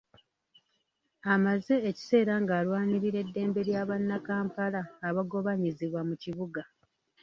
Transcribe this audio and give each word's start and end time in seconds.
Amaze 1.33 1.75
ekiseera 1.89 2.33
ng’alwanirira 2.41 3.17
eddembe 3.25 3.61
lya 3.67 3.81
bannakampala 3.89 4.81
abagobaganyizibwa 5.07 6.01
mu 6.09 6.15
kibuga. 6.23 6.61